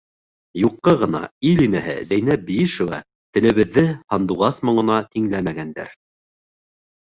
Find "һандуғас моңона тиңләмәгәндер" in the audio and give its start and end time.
4.15-5.97